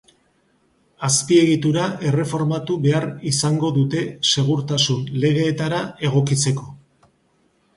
[1.07, 6.67] Azpiegitura erreformatu behar izango dute segurtasun legeetara egokitzeko.